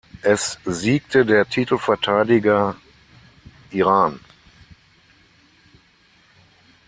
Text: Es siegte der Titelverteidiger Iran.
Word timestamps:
Es 0.23 0.57
siegte 0.65 1.23
der 1.27 1.47
Titelverteidiger 1.47 2.75
Iran. 3.69 4.19